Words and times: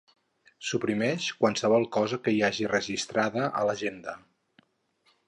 Suprimeix 0.69 1.27
qualsevol 1.43 1.85
cosa 1.99 2.19
que 2.23 2.33
hi 2.37 2.41
hagi 2.47 2.65
registrada 2.71 3.45
a 3.61 3.67
l'agenda. 3.69 4.17